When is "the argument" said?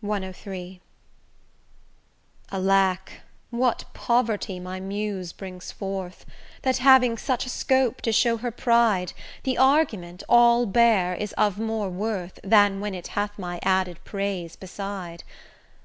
9.42-10.22